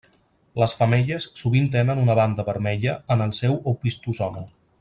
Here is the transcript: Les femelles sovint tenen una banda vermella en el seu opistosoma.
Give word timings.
Les 0.61 0.71
femelles 0.79 1.27
sovint 1.43 1.69
tenen 1.77 2.01
una 2.05 2.17
banda 2.23 2.47
vermella 2.49 2.97
en 3.17 3.25
el 3.29 3.39
seu 3.45 3.63
opistosoma. 3.75 4.49